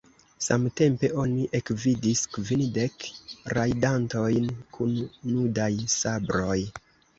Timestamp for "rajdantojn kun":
3.59-4.99